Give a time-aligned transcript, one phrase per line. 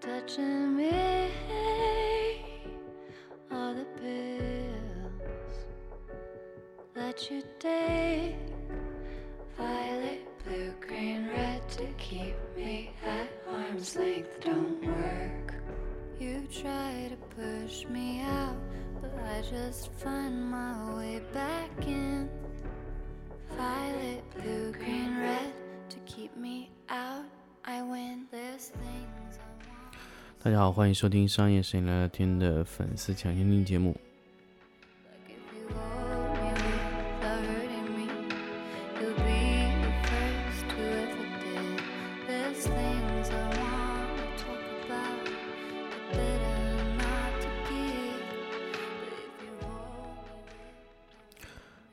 [0.00, 0.90] touching me.
[3.50, 5.54] All the pills
[6.94, 8.36] that you take,
[9.56, 15.54] violet, blue, green, red to keep me at arm's length don't work.
[16.20, 18.56] You try to push me out,
[19.00, 20.17] but I just find
[30.40, 33.94] 大家好，欢迎收听商业摄影聊聊天的粉丝抢先听节目。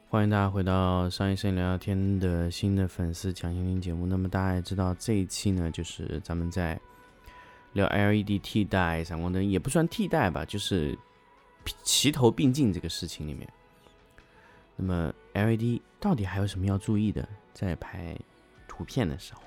[0.08, 4.06] 欢迎大家回到商业摄影聊聊天的新的粉丝抢先听节目。
[4.06, 6.80] 那么大家也知道这一期呢，就是咱们在。
[7.76, 10.98] 聊 LED 替代闪光灯，也不算替代吧，就是
[11.84, 13.48] 齐头并进这个事情里面。
[14.78, 17.28] 那么 LED 到底还有什么要注意的？
[17.54, 18.18] 在拍
[18.68, 19.42] 图片的时候，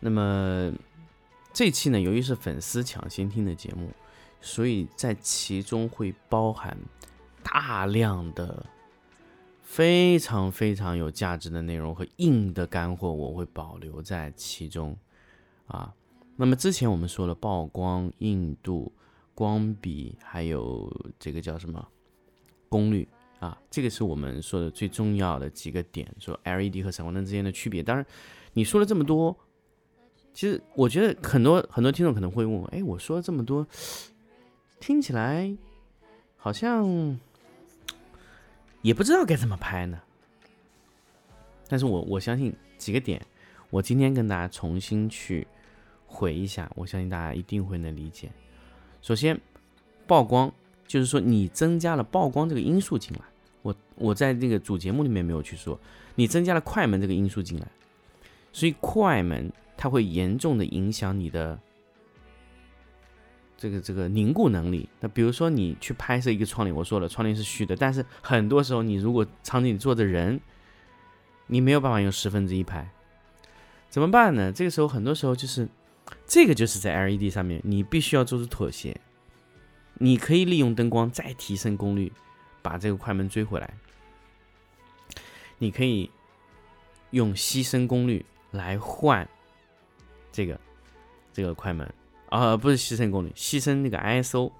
[0.00, 0.70] 那么
[1.52, 3.90] 这期呢，由于是粉丝抢先听的节目，
[4.40, 6.76] 所以在其中会包含
[7.42, 8.66] 大量的
[9.62, 14.94] 非常非常有价值的内容和硬的干货，我会保留在其中
[15.68, 15.94] 啊。
[16.36, 18.92] 那么之前我们说了曝光、硬度、
[19.34, 21.86] 光比，还有这个叫什么
[22.68, 23.08] 功率
[23.40, 27.82] 啊，这个是我们说的最重要的几个点，说 LED 和闪光灯之间的区别。
[27.82, 28.04] 当然，
[28.52, 29.36] 你说了这么多，
[30.32, 33.66] 其实我觉得很多很多听众可能会问我，哎，我说了这么多，
[34.78, 35.56] 听起来
[36.36, 37.18] 好像
[38.82, 40.00] 也不知道该怎么拍呢。
[41.68, 43.20] 但是我我相信几个点，
[43.70, 45.46] 我今天跟大家重新去
[46.08, 48.28] 回一下，我相信大家一定会能理解。
[49.00, 49.40] 首先，
[50.08, 50.52] 曝光
[50.86, 53.20] 就是说你增加了曝光这个因素进来，
[53.62, 55.78] 我我在这个主节目里面没有去说，
[56.16, 57.68] 你增加了快门这个因素进来，
[58.52, 61.56] 所以快门它会严重的影响你的
[63.56, 64.88] 这个这个凝固能力。
[65.00, 70.40] 那比如说你去拍摄一个窗帘，我说了窗帘是虚的，但是很多时候你如果场景里坐着人，
[71.46, 72.90] 你没有办法用十分之一拍，
[73.88, 74.52] 怎么办呢？
[74.52, 75.68] 这个时候很多时候就是
[76.26, 78.98] 这个就是在 LED 上面你必须要做出妥协，
[79.94, 82.12] 你可以利用灯光再提升功率，
[82.62, 83.72] 把这个快门追回来。
[85.58, 86.10] 你可以
[87.10, 89.28] 用牺牲功率来换
[90.30, 90.60] 这个
[91.32, 91.92] 这个快门。
[92.28, 94.52] 啊、不是牺牲功率，牺牲那个 ISO。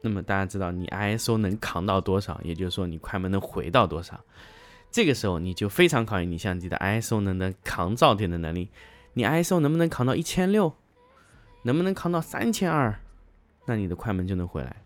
[0.00, 4.20] 那么大家知道你 ISO 能扛到多少，也就是说你快门能回到多少。
[4.90, 8.68] 这个时候你就非常考验你相机的 ISO 能能扛噪点的能力。
[9.14, 10.74] 你 ISO 能不能扛到一千六，
[11.62, 12.98] 能不能扛到三千二，
[13.66, 14.76] 那你的快门就能回来。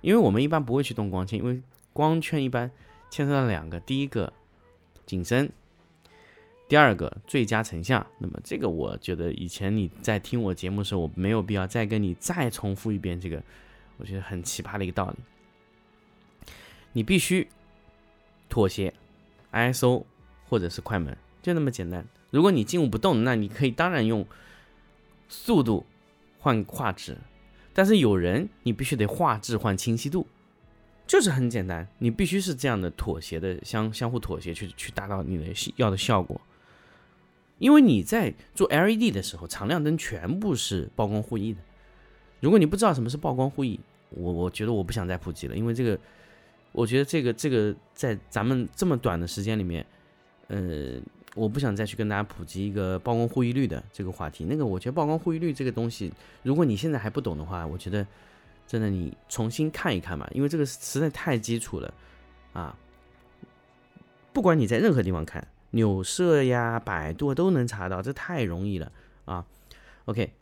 [0.00, 2.70] 因为我们一般不会去动光圈，因为光圈一般
[3.10, 4.32] 牵扯到两个，第一个
[5.06, 5.50] 景深，
[6.68, 13.42] 第二个最佳成像，那么这个我觉得以前你在听我节目的时候，我没有必要再跟你再重复一遍这个，
[13.96, 15.16] 我觉得很奇葩的一个道理。
[16.92, 17.48] 你必须
[18.48, 18.92] 妥协
[19.52, 20.04] ISO
[20.48, 22.06] 或者是快门，就那么简单。
[22.34, 24.26] 如果你静物不动，那你可以当然用
[25.28, 25.86] 速度
[26.40, 27.16] 换画质，
[27.72, 30.26] 但是有人你必须得画质换清晰度，
[31.06, 35.44] 就是很简单，你必须是这样的妥协的相相互妥协去去达到你的
[35.76, 36.40] 要的效果。
[37.60, 41.60] 因为你在做 LED 的时候，常亮灯全部是曝光互异的。
[42.40, 43.78] 如果你不知道什么是曝光互异，
[44.10, 45.96] 我我觉得我不想再普及了，因为这个，
[46.72, 49.86] 我觉得这个这个在咱们这么短的时间里面，
[50.48, 51.00] 呃，
[51.34, 54.44] 我不想再去跟大家普及一个曝光互异率的这个话题。
[54.44, 56.12] 那个，我觉得曝光互异率这个东西，
[56.42, 58.06] 如果你现在还不懂的话，我觉得
[58.66, 61.92] 真的你重新看一看吧，因为这个实在太基础了
[62.52, 62.76] 啊。
[64.32, 65.46] 不管你在任何地方看。
[65.74, 68.92] 纽社呀，百度都能查到，这太容易了
[69.24, 69.44] 啊。
[70.04, 70.32] OK，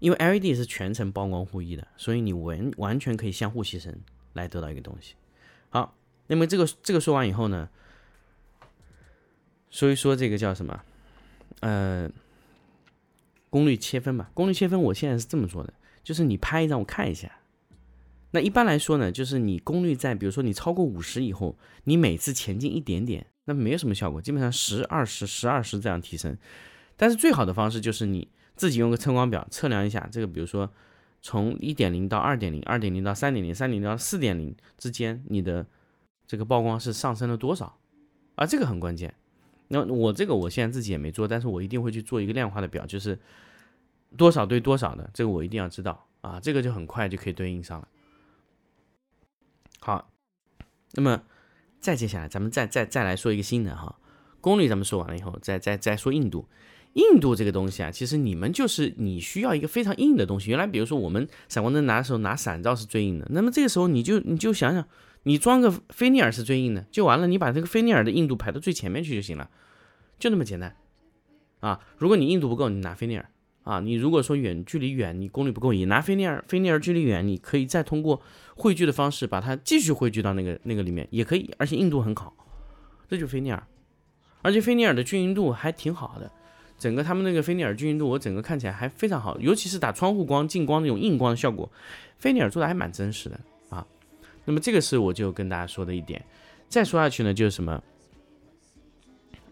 [0.00, 3.94] 因为 LED 是全程曝光互异的，所以你完完全可以相互牺牲
[4.32, 5.14] 来得到一个东西。
[5.68, 5.94] 好，
[6.26, 7.68] 那么这个这个说完以后呢，
[9.70, 10.82] 说一说这个叫什么？
[11.60, 12.10] 呃，
[13.48, 14.30] 功率切分吧。
[14.34, 15.72] 功率切分，我现在是这么说的，
[16.02, 17.30] 就是你拍一张，我看一下。
[18.32, 23.26] 那一般来说呢，就是你功率在，比如说你超过五十以后，你每次前进一点点。
[23.46, 26.36] 那没有什么效果，基本上十、二十、十、二十这样提升。
[26.96, 30.70] 但是最好的方式就是你自己用个测光表测量一下，这个比如说
[31.20, 35.66] 从一点零到二点零，二点零到三点零，三点零到四点零之间，你的
[36.28, 37.76] 这个曝光是上升了多少
[38.36, 38.46] 啊？
[38.46, 39.12] 这个很关键。
[39.72, 43.18] 那我这个我现在自己也没做，但是我一定会去做一个量化的表，就是
[44.16, 47.86] 多少对多少的，这个我一定要知道啊，这个就很快就可以对应上了。
[49.78, 50.10] 好，
[50.94, 51.22] 那么
[51.80, 53.98] 再接下来，咱们再再再来说一个新的哈，
[54.40, 56.46] 功率咱们说完了以后，再再再说硬度。
[56.94, 60.50] 硬度这个东西啊，其实你们就是你需要一个非常硬的东西。
[60.50, 64.84] 原来比如说我们闪光灯拿的时候拿闪照是最硬的，那么这个时候你就你就想想，
[65.24, 69.50] 你装个菲涅尔是最硬的就完了，你把这个菲涅尔的硬度排到最前面去就行了，
[70.18, 70.74] 就那么简单
[71.60, 71.80] 啊。
[71.98, 73.28] 如果你硬度不够，你拿菲涅尔
[73.64, 73.80] 啊。
[73.80, 76.42] 你如果说远距离远，你功率不够，也拿菲涅尔。
[76.48, 78.22] 菲涅尔距离远，你可以再通过
[78.56, 82.34] 汇聚的方式把它继续汇聚到那个那个里面也可以，而且硬度很好，
[83.08, 83.66] 这就菲涅尔，
[84.42, 86.30] 而且菲涅尔的均匀度还挺好的。
[86.78, 91.70] 整个他们那个菲涅尔均匀度，我整个看起来还非常好，尤其是打窗户光、近光那种硬光的效果，
[92.16, 93.38] 菲涅尔做的还蛮真实的。
[94.50, 96.20] 那么这个是我就跟大家说的一点。
[96.68, 97.80] 再说下去呢，就是什么，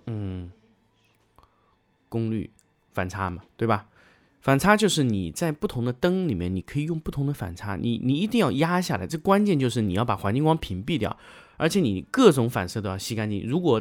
[0.06, 0.50] 嗯，
[2.08, 2.50] 功率
[2.92, 3.86] 反差嘛，对吧？
[4.40, 9.06] 反差就是你在不同的灯里面，你可以用不同的反差，你你一定要压下来。
[9.06, 11.16] 这关键就是你要把环境光屏蔽掉，
[11.56, 13.46] 而且你各种反射都要吸干净。
[13.46, 13.80] 如果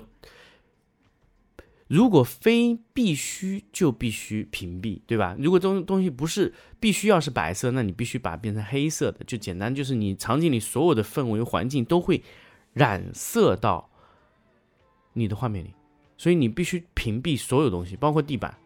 [1.87, 5.37] 如果非必须就必须屏蔽，对吧？
[5.39, 9.23] 如果这种东西不是必须要是白色，那你必须把它变成黑色的。
[9.25, 12.21] 就简单，就是你场景里所有的氛围环境都会
[12.73, 13.89] 染色到
[15.13, 15.73] 你的画面里，
[16.17, 18.57] 所以你必须屏蔽所有东西，包括地板。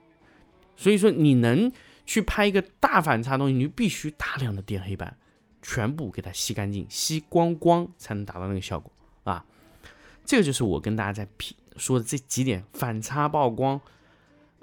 [0.76, 1.72] 所以说，你能
[2.08, 5.16] 去拍一个大反差东西，你就必须大量的垫黑板，
[5.62, 8.92] 全部给它吸干净、吸光光，才能达到那个效果
[9.26, 9.46] 啊。
[10.26, 11.56] 这个就是我跟大家在 P。
[11.78, 13.80] 说的这几点反差曝光，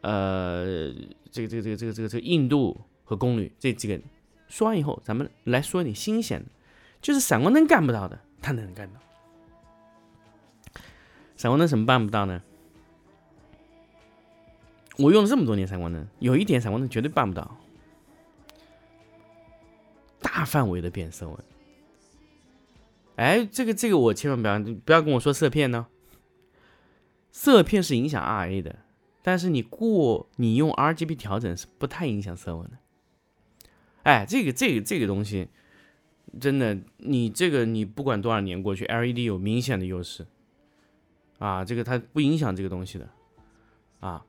[0.03, 0.93] 呃，
[1.31, 4.01] 这个这个这个这个这个这个硬度和功率这几个
[4.49, 6.47] 说完以后，咱们来说一点新鲜的，
[7.01, 9.01] 就是闪光灯干不到的，它能干到。
[11.37, 12.43] 闪光灯什么办不到呢？
[14.97, 17.57] 我用了这么多年闪光灯，有一点闪光灯绝对办不到，
[20.21, 21.39] 大范围的变色纹。
[23.17, 25.87] 哎，这个这个我千万不要不要跟我说色片呢。
[27.31, 28.77] 色片是影响 RA 的，
[29.23, 32.79] 但是你过你用 RGB 调整是不太影响色温的。
[34.05, 35.49] 哎，这个这个这个东西，
[36.41, 40.27] 真的，你这个你不管多少年过去，LED 有明显的优势
[41.39, 43.09] 啊，这个它不影响这个东西的
[44.01, 44.25] 啊。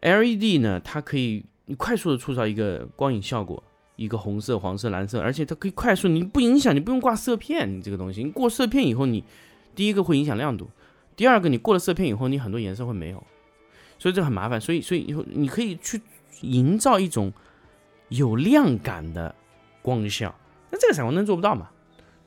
[0.00, 3.62] LED 呢，它可以你快速的塑造一个光影效果，
[3.96, 9.24] 一个红色、黄色、蓝色，而且它可以快速，你不影响，你不用挂色片，你这个东西，你过色片以后，你
[9.74, 10.68] 第一个会影响亮度。
[11.16, 13.24] 第二个，你过了色片以后，你很多颜色会没有，
[13.98, 14.60] 所以这很麻烦。
[14.60, 16.00] 所以，所以以后你可以去
[16.40, 17.32] 营造一种
[18.08, 19.34] 有亮感的
[19.80, 20.34] 光效，
[20.70, 21.70] 那这个闪光灯做不到嘛，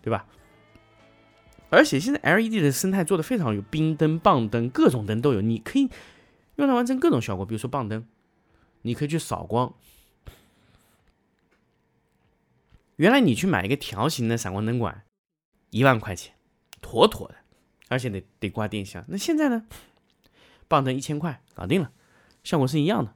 [0.02, 0.26] 对吧？
[1.70, 5.90] 而且现在 LED 的生态做的非常有，冰灯、棒灯，各种灯都有，你可以
[6.56, 7.46] 用它完成各种效果。
[7.46, 8.08] 比如说棒灯，
[8.84, 9.74] 你可以去扫光。
[12.96, 15.04] 原来你去买一个条形的闪光灯管，
[15.72, 16.34] 一万块钱，
[16.80, 17.36] 妥妥的。
[17.90, 19.66] 而且得得挂电箱，那现在呢？
[20.68, 21.92] 棒灯一千块搞定了，
[22.44, 23.16] 效果是一样的。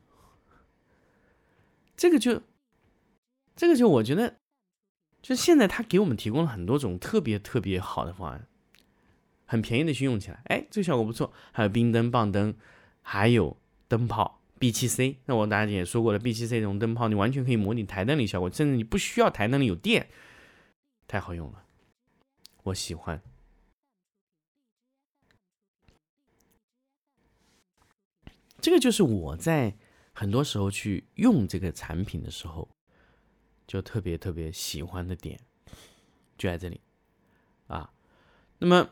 [1.97, 2.41] 这个就，
[3.55, 4.37] 这个就我觉得，
[5.21, 8.47] 就现在他给我们提供了很多种特别特别好的方案，
[9.45, 11.33] 很便宜的去用起来，哎，这个效果不错。
[11.51, 12.55] 还有冰灯、棒灯，
[13.01, 13.57] 还有
[13.89, 15.17] 灯泡 B7C。
[15.25, 20.07] 那我大家也说过了，B7C 这种灯泡你完全可以模拟台灯里效果，甚至你不需要台灯里有电，
[21.07, 21.65] 太好用了，
[22.63, 23.21] 我喜欢。
[28.61, 29.75] 这个就是我在
[30.13, 32.69] 很多时候去用这个产品的时候，
[33.65, 35.39] 就特别特别喜欢的点，
[36.37, 36.79] 就在这里
[37.67, 37.91] 啊。
[38.59, 38.91] 那么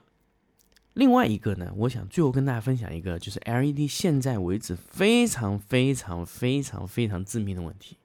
[0.94, 7.98] 另外一个呢，我想最后跟大家分享一个，就是 LED 现在为止非常非常非常非常致命的问题。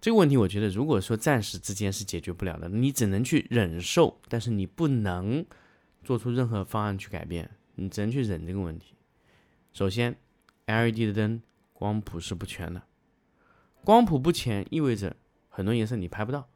[0.00, 5.44] 这个问题，我觉得如果说暂时之间是解决不了的，你只能去忍受，但是你不能。
[6.08, 8.94] 做出任何方案去改变，你只能去忍这个问题。
[9.74, 10.16] 首先
[10.64, 11.42] ，LED 的灯
[11.74, 12.82] 光谱是不全的，
[13.84, 15.14] 光谱不全意味着
[15.50, 16.48] 很多颜色你拍不到。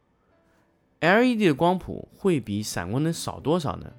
[1.01, 3.93] LED 的光谱会比闪光灯少多少呢？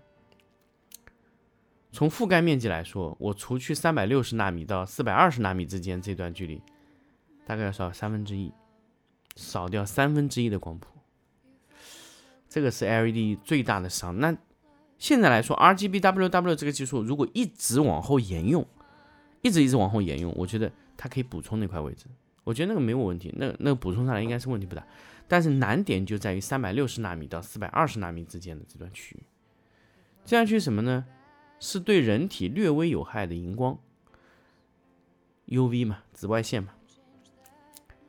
[1.92, 6.60] 从覆盖面积来说，我除去三百六十纳米到四百二十纳米之间这段距离，
[7.46, 8.52] 大概要少三分之一，
[9.36, 10.88] 少掉三分之一的光谱，
[12.48, 14.18] 这个是 LED 最大的伤。
[14.18, 14.36] 那
[15.04, 18.66] 现在来说，RGBWW 这个技术如果一直往后沿用，
[19.42, 22.06] 一直一直往后沿用，我觉得它可以补充那块位置，
[22.42, 24.82] 我觉得那个没有问题，那那个补充上来应该是问题不大。
[25.28, 29.22] 但是难点就在于三百六十纳米到四百二十纳米之间的这段区域，
[30.24, 31.04] 这样去什么呢？
[31.60, 33.78] 是对人体略微有害的荧光
[35.48, 36.72] ，UV 嘛，紫外线嘛。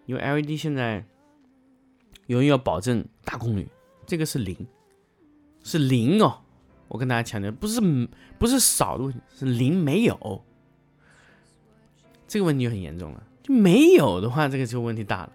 [0.06, 1.04] 因为 LED 现在
[2.28, 3.68] 由于要保证大功率，
[4.06, 4.56] 这个是零，
[5.62, 6.44] 是零哦。
[6.88, 7.82] 我跟大家强调，不是
[8.38, 10.44] 不是少的问题，是零没有。
[12.28, 15.32] 这个问题就很严重了，就没有的话，这个就问题大了。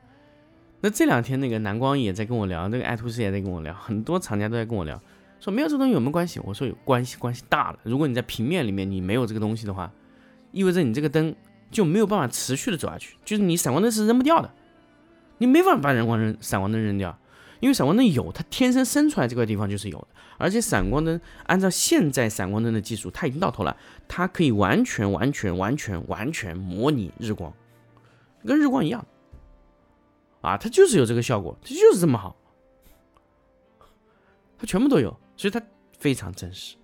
[0.81, 5.01] 那这两天那个蓝光也在跟我聊，那个爱图仕也在跟我聊，很多厂家都在跟我聊，
[5.39, 6.41] 说没有这东西有没有关系？
[6.43, 7.79] 我说有关系，关系大了。
[7.83, 9.93] 如果你在平面里面你没有这个东西的话，
[10.53, 11.35] 意味着你这个灯
[11.71, 14.51] 就没有办法持续的走下去，就是你闪光灯是扔不掉的，
[15.39, 17.17] 你没法把人光扔闪光灯扔掉，
[17.61, 23.77] 因为闪光灯有，它天生生出来这块地方就是有的，而且闪光灯按照现在闪光灯的技术，它已经到头了，
[24.09, 27.53] 它可以完全完全完全完全模拟日光，
[28.45, 29.07] 跟日光一样。
[30.41, 32.35] 啊，它就是有这个效果，它就是这么好，
[34.59, 35.61] 它全部都有，所以它
[35.99, 36.77] 非常真实，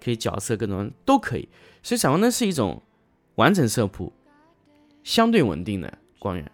[0.00, 1.48] 可以角色各种都可以。
[1.82, 2.80] 所以闪光灯是一种
[3.34, 4.12] 完整色谱、
[5.02, 6.52] 相对稳定的光源。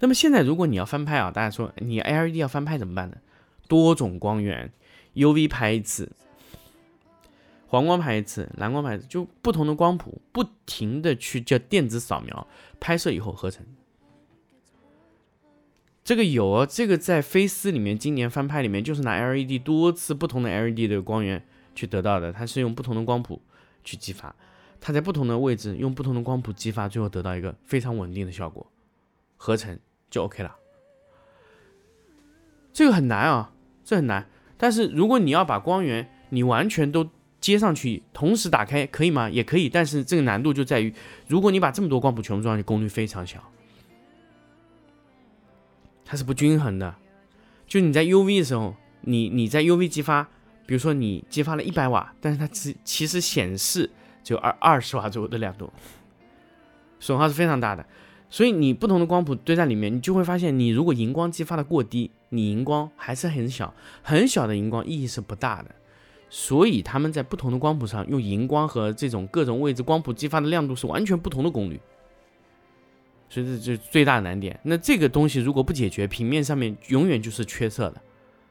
[0.00, 3.18] 那么现在如果你要翻拍啊，大家说你 LED 要翻拍怎么办呢？
[3.68, 4.72] 多种光源
[5.14, 6.10] ，UV 拍一次。
[7.68, 12.46] 黄光拍一次，蓝光拍一次，就不同的光谱，不停的去叫电子扫描
[12.80, 13.64] 拍摄以后合成。
[16.02, 23.40] 这个有啊，这个在飞思里面今年翻拍里面就是拿 LED 多次不同的 LED 的光源去得到的，它是用不同的光谱
[23.84, 24.34] 去激发，
[24.80, 28.66] 它在不同的位置用不同的光谱激发，最后得到一个非常稳定的效果，
[29.36, 29.78] 合成
[30.10, 30.56] 就 OK 了。
[32.72, 33.52] 这个很难啊，
[33.84, 34.28] 这很难。
[34.56, 37.08] 但是如果你要把光源你完全都
[37.40, 39.30] 接上去，同时打开可以吗？
[39.30, 40.94] 也可以，但是这个难度就在于，
[41.26, 43.42] 如果你把这么多光谱全部装上去，功率非常小，
[46.04, 46.94] 它是不均衡的。
[47.66, 50.28] 就你在 UV 的时候，你你在 UV 激发，
[50.66, 53.90] 比如说你激发了一百瓦，但是它只其实显示
[54.22, 55.72] 只有二二十瓦左右的亮度，
[56.98, 57.86] 损耗是非常大的。
[58.30, 65.74] 所以你不同的光谱堆在里面，你就会发现，你如果荧光激发的过低，你荧光还是很小，很小的荧光意义是不大的。
[66.28, 71.80] 所以他们在不同的光谱上用荧光和这种各种位置光谱激发的亮度是完全不同的功率，
[73.28, 74.56] 所以这就最大的难点。
[74.62, 78.00] 那这个东西如果不解决，平面上面永远就是缺色的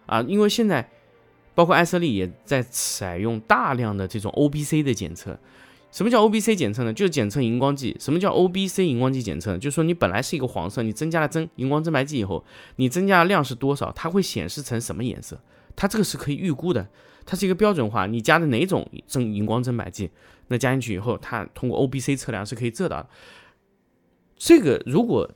[0.07, 0.21] 啊！
[0.23, 0.89] 因为现在
[1.55, 5.39] 包括艾瑟利也在采用大量的这种 OBC 的检测。
[5.91, 6.93] 什么叫 OBC 检测呢？
[6.93, 7.95] 就是检测荧光剂。
[7.99, 9.57] 什么叫 OBC 荧光剂检测？
[9.57, 13.91] 就是说你本来是一个黄色，你增加了增荧光增白剂以后，你增加的量是多少？
[13.93, 15.41] 它会显示成什么颜色？
[15.75, 16.87] 它这个是可以预估的。
[17.25, 20.09] 它是一个标准化，你加的哪种增荧光增白剂，
[20.47, 23.09] 那加进去以后，它通过 OBC 测量是可以测到的。
[24.35, 25.29] 这个如果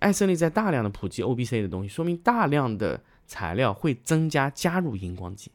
[0.00, 5.50] 艾森利在大量的普及 OBC 的东西，说明大量的材料会增加加入荧光剂。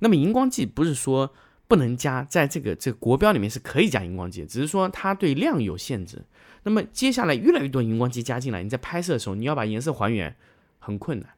[0.00, 1.32] 那么荧光剂不是说
[1.68, 6.24] 不能加，在这个这个国标里面是可以加荧光剂，只是说它对量有限制。
[6.62, 10.36] 那么接下来越来越多荧光剂加进来，你在拍摄的时候，你要把颜色还原
[10.78, 11.30] 很困难。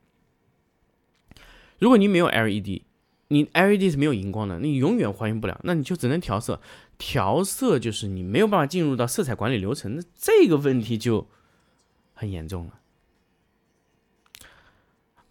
[1.79, 2.83] 如果你没有 LED。
[3.31, 6.63] 你 LED 是没有荧光的，你永远还原不了，那你就只能调色。
[6.97, 11.29] 调色就是你没有办法进入到色彩管理流程，那这个问题就
[12.15, 12.81] 很严重了。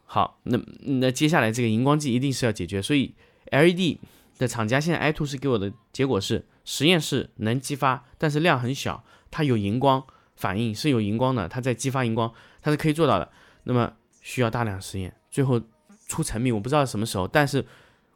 [0.06, 3.16] 好，那那接下来这个荧光剂一定是要解决，所以
[3.50, 3.98] LED
[4.38, 13.29] 的厂家现在 i two 是给我的结果是实验室能激发，但是量很小，它有荧光反应是有荧光的，它在激发荧光，它是可以做到的。
[13.63, 15.62] 那么需要大量实验，最后
[16.08, 17.65] 出成品我不知道什么时候，但是。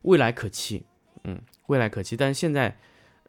[0.03, 0.83] 未来可期，
[1.25, 2.75] 嗯，未来可期，但是现在，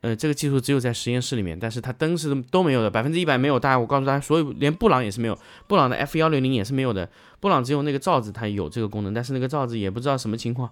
[0.01, 3.61] 呃，这个技术只有在实验室里面，但是它灯是都没有的，百分之一百没有。
[3.61, 7.07] 大家，我告诉大家，所有连布朗也是没有，布朗的 F 幺六零也是没有的，
[7.41, 10.71] 布朗只有那个罩子它有这个功能，但是那个罩子也不知道什么情况。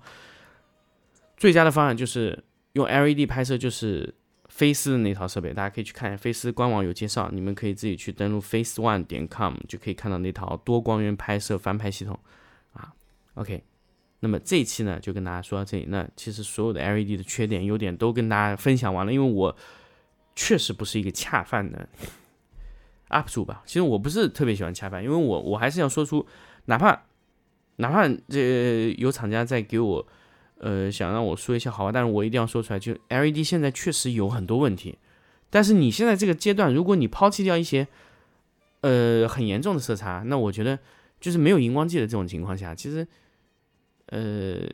[1.41, 2.45] 最佳的方案就是
[2.75, 4.15] 用 LED 拍摄，就是
[4.51, 12.17] 飞思的那套设备，大家可以去看一下飞思官网有介绍，你们可以自己去登录 face one 点 com 就可以看到那套多光源拍摄翻拍系统
[12.75, 12.93] 啊
[13.35, 13.65] ，OK。
[14.23, 15.87] 那么这一期呢，就跟大家说到这里。
[15.89, 19.11] 那其实所有的 LED 的缺点、优点都跟大家分享完了。
[19.11, 19.57] 因为我
[20.37, 21.89] 确实不是一个恰饭的
[23.09, 23.63] UP 主吧。
[23.65, 26.27] 其实我不是特别喜欢恰饭，因为我我还是要说出，
[26.67, 27.05] 哪怕
[27.77, 30.07] 哪怕这有厂家在给我
[30.61, 32.79] 呃想让我说一些好话，但是我一定要说出来。
[32.79, 34.97] 就 LED 现在确实有很多问题，
[35.51, 37.87] 但是你现在这个阶段，如果你抛弃掉一些
[38.83, 40.79] 呃很严重的色差，那我觉得
[41.21, 43.07] 就是没有荧光剂的这种情况下，其实。
[44.13, 44.69] 呃，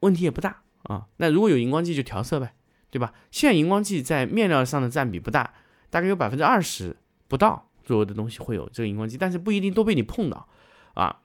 [0.00, 1.06] 问题也不大啊。
[1.18, 2.54] 那如果有荧光剂就调色呗，
[2.90, 3.12] 对吧？
[3.30, 5.52] 现在荧光剂在面料上的占比不大，
[5.90, 6.96] 大概有百分之二十
[7.28, 10.48] 不到左右的东西会有这个荧光剂，但是不一定都被你碰到
[10.94, 11.20] 啊。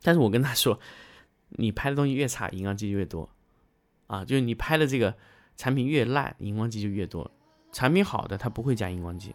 [0.00, 0.80] 但是我跟他说，
[1.56, 3.28] 你拍的东西越差，荧光剂就越多，
[4.06, 5.14] 啊，就是你拍的这个
[5.56, 7.30] 产品越烂，荧光剂就越多。
[7.72, 9.34] 产品好的它不会加荧光剂，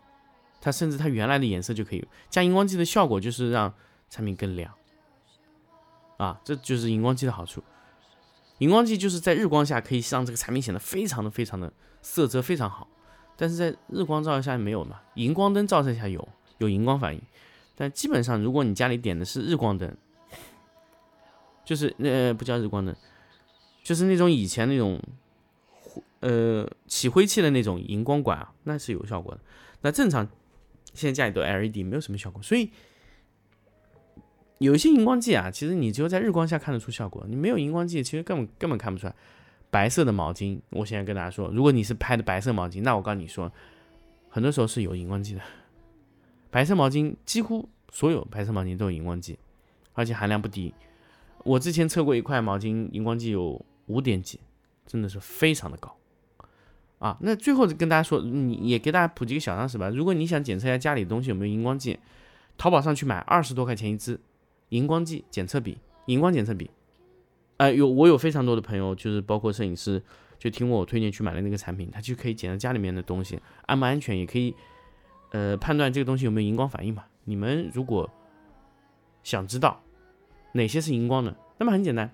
[0.62, 3.74] 它甚至它原来的颜色就可以加荧光剂的效果就是让
[4.10, 4.74] 产品更亮，
[6.18, 7.64] 啊，这就是荧光剂的好处。
[8.60, 11.72] 荧光剂就是在日光下可以让这个产品显得非常的非常的
[12.02, 12.88] 色泽非常好，
[13.36, 15.02] 但是在日光照射下没有嘛？
[15.16, 17.22] 荧光灯照射下有有荧光反应，
[17.76, 19.96] 但基本上如果你家里点的是日光灯，
[21.68, 22.96] 就是那呃不叫日光灯，
[23.84, 24.98] 就是那种以前那种
[26.22, 29.42] 呃起灰气的那种荧光管啊，那是有效果的。
[29.82, 30.28] 那正常
[30.94, 32.72] 现在家里都 LED 没有什么效果，所以。
[34.60, 39.14] 有一些荧光剂啊，其实你只有在日光下看得出效果，你没有荧光剂，其实根本根本看不出来。
[39.70, 43.54] 白色的毛巾，我现在跟大家说，如果你是拍的白色毛巾，那我告诉你说，
[44.30, 45.42] 很多时候是有荧光剂的。
[46.50, 49.38] 白色毛巾几乎所有白色毛巾都有荧光剂，
[49.94, 50.74] 而且含量不低。
[51.48, 54.40] 我之前测过一块毛巾，荧光剂有五点几，
[54.86, 55.96] 真的是非常的高
[57.00, 57.18] 啊。
[57.22, 59.90] 那最后跟大家说，你也给大家普及个小常识吧。
[59.90, 61.98] 如果你想检测一下家里的东西有没有荧光剂，
[62.58, 64.20] 淘宝上去买二十多块钱一支。
[64.70, 65.78] 荧光剂检测笔，
[66.08, 66.70] 荧光检测笔，
[67.56, 70.04] 哎，有我有非常多的朋友，就是包括摄影师，
[70.38, 74.54] 就听过我推荐去买的那个产品，它就可以检测家里面的东西安不安全，也可以
[75.32, 77.06] 呃判断这个东西有没有荧光反应嘛。
[77.24, 78.10] 你们如果
[79.24, 79.82] 想知道
[80.58, 82.12] 哪些是荧光的，那么很简单，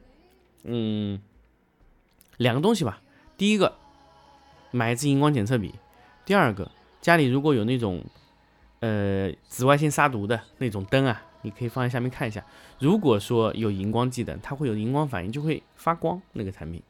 [0.64, 1.20] 嗯，
[2.38, 3.02] 两个东西吧。
[3.36, 3.76] 第一个
[4.70, 5.74] 买一支荧光检测笔，
[6.26, 6.70] 第二个
[7.02, 8.04] 家里如果有那种
[8.82, 11.24] 呃紫外线杀毒的那种灯啊。
[11.46, 12.42] 你可以放在下面看一下，
[12.80, 16.22] 如果说有荧光剂的，它会有荧光反应，就会发光。
[16.32, 16.82] 那个产品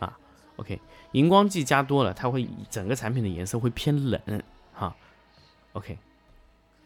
[0.00, 0.18] 啊
[0.56, 0.80] ，OK，
[1.12, 4.20] 荧光剂加多了，它会整个产品的颜色会偏冷
[4.72, 4.96] 哈。
[5.74, 5.96] OK，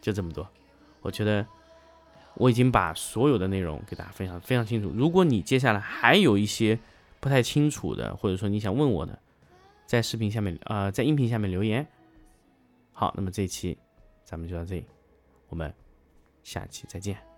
[0.03, 0.47] 就这么多。
[1.01, 1.47] 我觉得
[2.37, 4.91] 我已经把所有的内容给大家分享非常清楚。
[4.95, 6.79] 如果你接下来还有一些
[7.21, 9.19] 不太清楚的，或者说你想问我的，
[9.87, 11.87] 在视频下面呃，在音频下面留言。
[12.93, 13.79] 好，那么这一期
[14.25, 14.85] 咱们就到这里，
[15.49, 15.73] 我们。
[16.45, 17.34] 下期再见。